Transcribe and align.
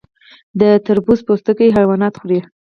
د 0.59 0.61
تربوز 0.85 1.19
پوستکي 1.27 1.67
حیوانات 1.77 2.13
خوري. 2.21 2.39